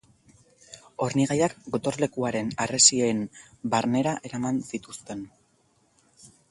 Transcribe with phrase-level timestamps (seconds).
[1.05, 3.23] Hornigaiak gotorlekuaren harresien
[3.75, 5.27] barnera eraman zituzten.